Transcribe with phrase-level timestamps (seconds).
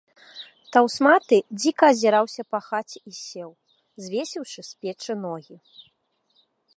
[0.75, 3.51] Таўсматы дзiка азiрнуўся па хаце i сеў,
[4.07, 5.55] звесiўшы з печы ногi.